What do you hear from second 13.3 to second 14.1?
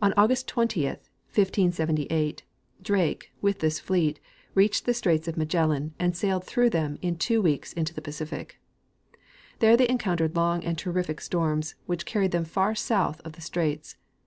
the straits.